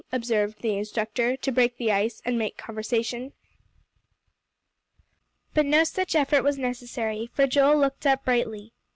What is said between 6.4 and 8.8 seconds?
was necessary, for Joel looked up brightly.